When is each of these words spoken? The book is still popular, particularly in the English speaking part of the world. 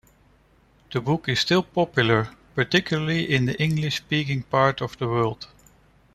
The 0.91 0.99
book 0.99 1.29
is 1.29 1.41
still 1.41 1.61
popular, 1.61 2.29
particularly 2.55 3.31
in 3.31 3.45
the 3.45 3.61
English 3.61 3.97
speaking 3.97 4.41
part 4.41 4.81
of 4.81 4.97
the 4.97 5.07
world. 5.07 5.45